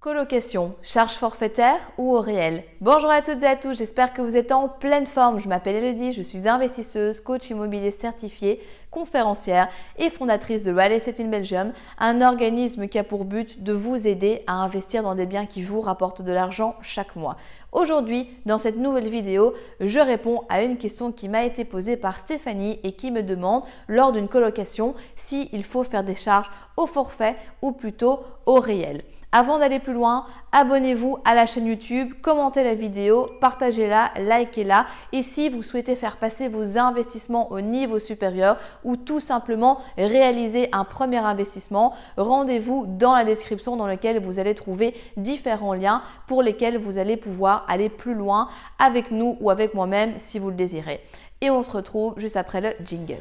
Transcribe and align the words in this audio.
Colocation, 0.00 0.76
charge 0.80 1.12
forfaitaire 1.12 1.78
ou 1.98 2.16
au 2.16 2.22
réel 2.22 2.64
Bonjour 2.80 3.10
à 3.10 3.20
toutes 3.20 3.42
et 3.42 3.46
à 3.46 3.54
tous, 3.54 3.76
j'espère 3.76 4.14
que 4.14 4.22
vous 4.22 4.34
êtes 4.34 4.50
en 4.50 4.66
pleine 4.66 5.06
forme. 5.06 5.38
Je 5.38 5.46
m'appelle 5.46 5.76
Elodie, 5.76 6.12
je 6.12 6.22
suis 6.22 6.48
investisseuse, 6.48 7.20
coach 7.20 7.50
immobilier 7.50 7.90
certifié, 7.90 8.62
conférencière 8.90 9.68
et 9.98 10.08
fondatrice 10.08 10.64
de 10.64 10.74
Estate 10.74 11.20
in 11.20 11.26
Belgium, 11.26 11.74
un 11.98 12.22
organisme 12.22 12.88
qui 12.88 12.98
a 12.98 13.04
pour 13.04 13.26
but 13.26 13.62
de 13.62 13.74
vous 13.74 14.08
aider 14.08 14.42
à 14.46 14.54
investir 14.54 15.02
dans 15.02 15.14
des 15.14 15.26
biens 15.26 15.44
qui 15.44 15.60
vous 15.60 15.82
rapportent 15.82 16.22
de 16.22 16.32
l'argent 16.32 16.76
chaque 16.80 17.14
mois. 17.14 17.36
Aujourd'hui, 17.70 18.26
dans 18.46 18.56
cette 18.56 18.78
nouvelle 18.78 19.10
vidéo, 19.10 19.52
je 19.80 20.00
réponds 20.00 20.44
à 20.48 20.62
une 20.62 20.78
question 20.78 21.12
qui 21.12 21.28
m'a 21.28 21.44
été 21.44 21.66
posée 21.66 21.98
par 21.98 22.18
Stéphanie 22.18 22.80
et 22.84 22.92
qui 22.92 23.10
me 23.10 23.22
demande 23.22 23.64
lors 23.86 24.12
d'une 24.12 24.28
colocation 24.28 24.94
s'il 25.14 25.62
faut 25.62 25.84
faire 25.84 26.04
des 26.04 26.14
charges 26.14 26.50
au 26.78 26.86
forfait 26.86 27.36
ou 27.60 27.72
plutôt 27.72 28.20
au 28.46 28.60
réel. 28.60 29.02
Avant 29.32 29.60
d'aller 29.60 29.78
plus 29.78 29.92
loin, 29.92 30.26
abonnez-vous 30.50 31.18
à 31.24 31.36
la 31.36 31.46
chaîne 31.46 31.66
YouTube, 31.66 32.14
commentez 32.20 32.64
la 32.64 32.74
vidéo, 32.74 33.28
partagez-la, 33.40 34.10
likez-la 34.16 34.86
et 35.12 35.22
si 35.22 35.48
vous 35.48 35.62
souhaitez 35.62 35.94
faire 35.94 36.16
passer 36.16 36.48
vos 36.48 36.78
investissements 36.78 37.52
au 37.52 37.60
niveau 37.60 38.00
supérieur 38.00 38.56
ou 38.82 38.96
tout 38.96 39.20
simplement 39.20 39.78
réaliser 39.96 40.68
un 40.72 40.82
premier 40.82 41.18
investissement, 41.18 41.94
rendez-vous 42.16 42.86
dans 42.88 43.14
la 43.14 43.22
description 43.22 43.76
dans 43.76 43.86
laquelle 43.86 44.20
vous 44.20 44.40
allez 44.40 44.54
trouver 44.54 44.94
différents 45.16 45.74
liens 45.74 46.02
pour 46.26 46.42
lesquels 46.42 46.76
vous 46.76 46.98
allez 46.98 47.16
pouvoir 47.16 47.64
aller 47.68 47.88
plus 47.88 48.14
loin 48.14 48.48
avec 48.80 49.12
nous 49.12 49.36
ou 49.40 49.50
avec 49.50 49.74
moi-même 49.74 50.14
si 50.16 50.40
vous 50.40 50.50
le 50.50 50.56
désirez. 50.56 51.00
Et 51.40 51.50
on 51.50 51.62
se 51.62 51.70
retrouve 51.70 52.14
juste 52.18 52.36
après 52.36 52.60
le 52.60 52.70
jingle. 52.84 53.14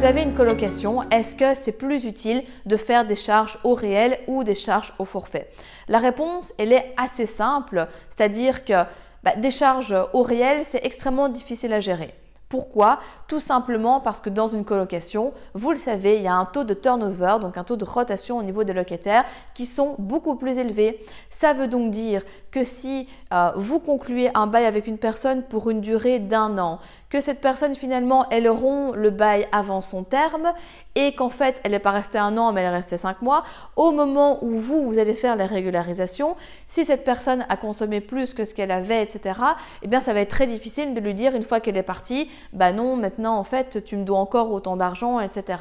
Vous 0.00 0.06
avez 0.06 0.22
une 0.22 0.32
colocation, 0.32 1.02
est-ce 1.10 1.36
que 1.36 1.52
c'est 1.52 1.76
plus 1.76 2.06
utile 2.06 2.42
de 2.64 2.78
faire 2.78 3.04
des 3.04 3.16
charges 3.16 3.58
au 3.64 3.74
réel 3.74 4.18
ou 4.28 4.44
des 4.44 4.54
charges 4.54 4.94
au 4.98 5.04
forfait? 5.04 5.50
La 5.88 5.98
réponse, 5.98 6.54
elle 6.56 6.72
est 6.72 6.94
assez 6.96 7.26
simple, 7.26 7.86
c'est-à-dire 8.08 8.64
que 8.64 8.84
bah, 9.22 9.36
des 9.36 9.50
charges 9.50 9.94
au 10.14 10.22
réel, 10.22 10.64
c'est 10.64 10.82
extrêmement 10.86 11.28
difficile 11.28 11.74
à 11.74 11.80
gérer. 11.80 12.14
Pourquoi 12.50 12.98
Tout 13.28 13.38
simplement 13.38 14.00
parce 14.00 14.20
que 14.20 14.28
dans 14.28 14.48
une 14.48 14.64
colocation, 14.64 15.32
vous 15.54 15.70
le 15.70 15.76
savez, 15.76 16.16
il 16.16 16.22
y 16.22 16.26
a 16.26 16.34
un 16.34 16.46
taux 16.46 16.64
de 16.64 16.74
turnover, 16.74 17.36
donc 17.40 17.56
un 17.56 17.62
taux 17.62 17.76
de 17.76 17.84
rotation 17.84 18.38
au 18.38 18.42
niveau 18.42 18.64
des 18.64 18.72
locataires 18.72 19.24
qui 19.54 19.66
sont 19.66 19.94
beaucoup 19.98 20.34
plus 20.34 20.58
élevés. 20.58 20.98
Ça 21.30 21.52
veut 21.52 21.68
donc 21.68 21.92
dire 21.92 22.22
que 22.50 22.64
si 22.64 23.08
euh, 23.32 23.52
vous 23.54 23.78
concluez 23.78 24.30
un 24.34 24.48
bail 24.48 24.66
avec 24.66 24.88
une 24.88 24.98
personne 24.98 25.44
pour 25.44 25.70
une 25.70 25.80
durée 25.80 26.18
d'un 26.18 26.58
an, 26.58 26.80
que 27.08 27.20
cette 27.20 27.40
personne 27.40 27.76
finalement 27.76 28.28
elle 28.30 28.48
rompt 28.48 28.96
le 28.96 29.10
bail 29.10 29.46
avant 29.52 29.80
son 29.80 30.02
terme 30.02 30.52
et 30.96 31.14
qu'en 31.14 31.30
fait 31.30 31.60
elle 31.62 31.70
n'est 31.70 31.78
pas 31.78 31.92
restée 31.92 32.18
un 32.18 32.36
an 32.36 32.52
mais 32.52 32.62
elle 32.62 32.66
est 32.68 32.76
restée 32.78 32.96
cinq 32.96 33.22
mois, 33.22 33.44
au 33.76 33.92
moment 33.92 34.42
où 34.42 34.58
vous, 34.58 34.84
vous 34.84 34.98
allez 34.98 35.14
faire 35.14 35.36
la 35.36 35.46
régularisation, 35.46 36.36
si 36.66 36.84
cette 36.84 37.04
personne 37.04 37.46
a 37.48 37.56
consommé 37.56 38.00
plus 38.00 38.34
que 38.34 38.44
ce 38.44 38.54
qu'elle 38.54 38.72
avait, 38.72 39.04
etc., 39.04 39.38
eh 39.82 39.86
bien 39.86 40.00
ça 40.00 40.12
va 40.12 40.20
être 40.20 40.30
très 40.30 40.48
difficile 40.48 40.94
de 40.94 41.00
lui 41.00 41.14
dire 41.14 41.36
une 41.36 41.44
fois 41.44 41.60
qu'elle 41.60 41.76
est 41.76 41.84
partie, 41.84 42.28
bah 42.52 42.72
non, 42.72 42.96
maintenant 42.96 43.36
en 43.36 43.44
fait 43.44 43.84
tu 43.84 43.96
me 43.96 44.04
dois 44.04 44.18
encore 44.18 44.52
autant 44.52 44.76
d'argent, 44.76 45.20
etc. 45.20 45.58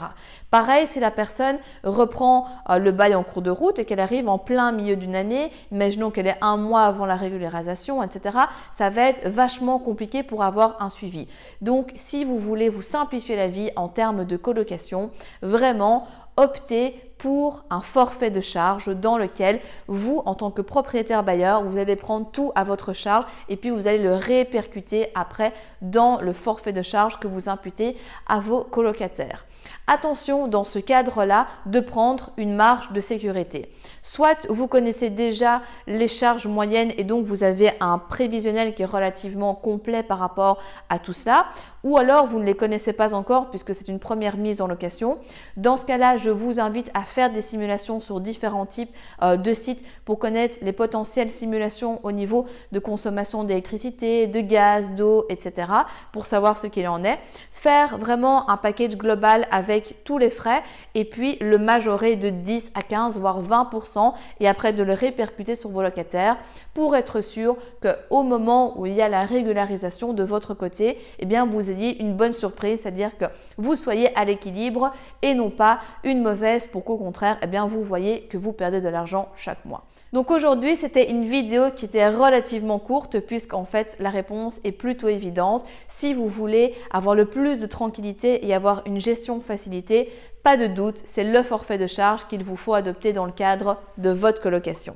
Pareil, 0.51 0.87
si 0.87 0.99
la 0.99 1.11
personne 1.11 1.57
reprend 1.83 2.45
euh, 2.69 2.79
le 2.79 2.91
bail 2.91 3.15
en 3.15 3.23
cours 3.23 3.41
de 3.41 3.51
route 3.51 3.79
et 3.79 3.85
qu'elle 3.85 3.99
arrive 3.99 4.27
en 4.27 4.37
plein 4.37 4.71
milieu 4.71 4.95
d'une 4.95 5.15
année, 5.15 5.51
imaginons 5.71 6.11
qu'elle 6.11 6.27
est 6.27 6.37
un 6.41 6.57
mois 6.57 6.83
avant 6.83 7.05
la 7.05 7.15
régularisation, 7.15 8.03
etc., 8.03 8.37
ça 8.71 8.89
va 8.89 9.09
être 9.09 9.27
vachement 9.27 9.79
compliqué 9.79 10.23
pour 10.23 10.43
avoir 10.43 10.81
un 10.81 10.89
suivi. 10.89 11.27
Donc 11.61 11.91
si 11.95 12.23
vous 12.23 12.37
voulez 12.37 12.69
vous 12.69 12.81
simplifier 12.81 13.35
la 13.35 13.47
vie 13.47 13.71
en 13.75 13.87
termes 13.87 14.25
de 14.25 14.37
colocation, 14.37 15.11
vraiment 15.41 16.07
optez 16.37 17.08
pour 17.19 17.65
un 17.69 17.81
forfait 17.81 18.31
de 18.31 18.41
charge 18.41 18.95
dans 18.95 19.17
lequel 19.17 19.59
vous, 19.87 20.23
en 20.25 20.33
tant 20.33 20.51
que 20.51 20.61
propriétaire 20.61 21.23
bailleur, 21.23 21.63
vous 21.63 21.77
allez 21.77 21.97
prendre 21.97 22.31
tout 22.31 22.51
à 22.55 22.63
votre 22.63 22.93
charge 22.93 23.25
et 23.49 23.57
puis 23.57 23.69
vous 23.69 23.87
allez 23.87 24.01
le 24.01 24.15
répercuter 24.15 25.09
après 25.13 25.53
dans 25.81 26.19
le 26.21 26.33
forfait 26.33 26.73
de 26.73 26.81
charge 26.81 27.19
que 27.19 27.27
vous 27.27 27.49
imputez 27.49 27.97
à 28.27 28.39
vos 28.39 28.63
colocataires. 28.63 29.45
Attention 29.87 30.47
dans 30.47 30.63
ce 30.63 30.79
cadre-là 30.79 31.47
de 31.65 31.79
prendre 31.79 32.29
une 32.37 32.55
marge 32.55 32.91
de 32.91 33.01
sécurité. 33.01 33.71
Soit 34.03 34.47
vous 34.47 34.67
connaissez 34.67 35.09
déjà 35.09 35.61
les 35.87 36.07
charges 36.07 36.47
moyennes 36.47 36.91
et 36.97 37.03
donc 37.03 37.25
vous 37.25 37.43
avez 37.43 37.71
un 37.81 37.97
prévisionnel 37.97 38.73
qui 38.73 38.83
est 38.83 38.85
relativement 38.85 39.55
complet 39.55 40.03
par 40.03 40.19
rapport 40.19 40.59
à 40.89 40.99
tout 40.99 41.11
cela, 41.11 41.47
ou 41.83 41.97
alors 41.97 42.27
vous 42.27 42.39
ne 42.39 42.45
les 42.45 42.55
connaissez 42.55 42.93
pas 42.93 43.13
encore 43.13 43.49
puisque 43.49 43.75
c'est 43.75 43.87
une 43.87 43.99
première 43.99 44.37
mise 44.37 44.61
en 44.61 44.67
location. 44.67 45.19
Dans 45.57 45.75
ce 45.75 45.85
cas-là, 45.85 46.17
je 46.17 46.29
vous 46.29 46.59
invite 46.59 46.91
à 46.93 47.01
faire 47.09 47.31
des 47.31 47.41
simulations 47.41 47.99
sur 47.99 48.21
différents 48.21 48.65
types 48.65 48.91
euh, 49.21 49.37
de 49.37 49.53
sites 49.53 49.83
pour 50.05 50.19
connaître 50.19 50.55
les 50.61 50.73
potentielles 50.73 51.31
simulations 51.31 51.99
au 52.03 52.11
niveau 52.11 52.45
de 52.71 52.79
consommation 52.79 53.43
d'électricité, 53.43 54.27
de 54.27 54.41
gaz, 54.41 54.91
d'eau, 54.91 55.25
etc. 55.29 55.67
pour 56.11 56.25
savoir 56.25 56.57
ce 56.57 56.67
qu'il 56.67 56.87
en 56.87 57.03
est. 57.03 57.19
Faire 57.51 57.97
vraiment 57.97 58.49
un 58.49 58.57
package 58.57 58.97
global 58.97 59.47
avec 59.51 60.03
tous 60.03 60.17
les 60.17 60.29
frais 60.29 60.61
et 60.95 61.05
puis 61.05 61.37
le 61.41 61.57
majorer 61.57 62.15
de 62.15 62.29
10 62.29 62.71
à 62.75 62.81
15 62.81 63.17
voire 63.17 63.41
20% 63.41 64.13
et 64.39 64.47
après 64.47 64.73
de 64.73 64.83
le 64.83 64.93
répercuter 64.93 65.55
sur 65.55 65.69
vos 65.69 65.81
locataires 65.81 66.37
pour 66.73 66.95
être 66.95 67.21
sûr 67.21 67.57
qu'au 67.81 68.23
moment 68.23 68.79
où 68.79 68.85
il 68.85 68.93
y 68.93 69.01
a 69.01 69.09
la 69.09 69.25
régularisation 69.25 70.13
de 70.13 70.23
votre 70.23 70.53
côté, 70.53 70.97
eh 71.19 71.25
bien 71.25 71.45
vous 71.45 71.69
ayez 71.69 72.01
une 72.01 72.15
bonne 72.15 72.31
surprise, 72.31 72.81
c'est-à-dire 72.81 73.17
que 73.17 73.25
vous 73.57 73.75
soyez 73.75 74.15
à 74.17 74.25
l'équilibre 74.25 74.91
et 75.21 75.33
non 75.33 75.49
pas 75.49 75.79
une 76.03 76.21
mauvaise 76.21 76.67
pour 76.67 76.83
qu'au 76.83 76.97
contraire, 76.99 77.37
eh 77.41 77.47
bien 77.47 77.65
vous 77.65 77.81
voyez 77.81 78.21
que 78.23 78.37
vous 78.37 78.53
perdez 78.53 78.81
de 78.81 78.89
l'argent 78.89 79.29
chaque 79.35 79.65
mois. 79.65 79.85
Donc 80.13 80.31
aujourd'hui, 80.31 80.75
c'était 80.75 81.09
une 81.09 81.25
vidéo 81.25 81.71
qui 81.75 81.85
était 81.85 82.09
relativement 82.09 82.79
courte 82.79 83.19
puisqu'en 83.19 83.65
fait, 83.65 83.95
la 83.99 84.09
réponse 84.09 84.59
est 84.63 84.71
plutôt 84.71 85.07
évidente. 85.07 85.65
Si 85.87 86.13
vous 86.13 86.27
voulez 86.27 86.75
avoir 86.91 87.15
le 87.15 87.25
plus 87.25 87.59
de 87.59 87.65
tranquillité 87.65 88.45
et 88.45 88.53
avoir 88.53 88.83
une 88.85 88.99
gestion 88.99 89.39
facilitée, 89.39 90.11
pas 90.43 90.57
de 90.57 90.67
doute, 90.67 91.01
c'est 91.05 91.23
le 91.23 91.43
forfait 91.43 91.77
de 91.77 91.87
charge 91.87 92.27
qu'il 92.27 92.43
vous 92.43 92.55
faut 92.55 92.73
adopter 92.73 93.13
dans 93.13 93.25
le 93.25 93.31
cadre 93.31 93.77
de 93.97 94.09
votre 94.09 94.41
colocation. 94.41 94.95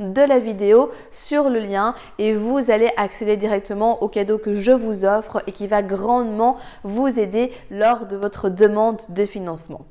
de 0.00 0.22
la 0.22 0.38
vidéo 0.38 0.90
sur 1.10 1.48
le 1.48 1.60
lien 1.60 1.94
et 2.18 2.34
vous 2.34 2.70
allez 2.70 2.90
accéder 2.96 3.36
directement 3.36 4.02
au 4.02 4.08
cadeau 4.08 4.38
que 4.38 4.54
je 4.54 4.72
vous 4.72 5.04
offre 5.04 5.42
et 5.46 5.52
qui 5.52 5.66
va 5.66 5.82
grandement 5.82 6.56
vous 6.82 7.18
aider 7.18 7.52
lors 7.70 8.06
de 8.06 8.16
votre 8.16 8.48
demande 8.48 9.00
de 9.08 9.24
financement. 9.24 9.86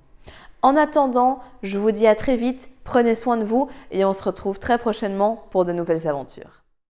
En 0.62 0.76
attendant, 0.76 1.40
je 1.62 1.78
vous 1.78 1.92
dis 1.92 2.08
à 2.08 2.16
très 2.16 2.36
vite, 2.38 2.70
prenez 2.84 3.16
soin 3.16 3.38
de 3.38 3.44
vous 3.44 3.70
et 3.92 4.04
on 4.04 4.14
se 4.14 4.24
retrouve 4.24 4.60
très 4.60 4.78
prochainement 4.78 5.46
pour 5.52 5.64
de 5.64 5.74
nouvelles 5.74 6.08
aventures. 6.08 6.65